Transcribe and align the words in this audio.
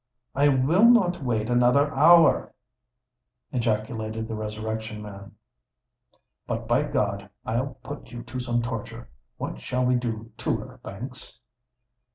"I 0.33 0.47
will 0.47 0.85
not 0.89 1.21
wait 1.23 1.47
another 1.47 1.93
hour!" 1.93 2.55
ejaculated 3.51 4.27
the 4.27 4.33
Resurrection 4.33 4.99
Man; 4.99 5.35
"but, 6.47 6.67
by 6.67 6.81
God! 6.81 7.29
I'll 7.45 7.75
put 7.83 8.07
you 8.09 8.23
to 8.23 8.39
some 8.39 8.63
torture. 8.63 9.09
What 9.37 9.61
shall 9.61 9.85
we 9.85 9.93
do 9.93 10.31
to 10.37 10.57
her, 10.57 10.77
Banks?" 10.79 11.39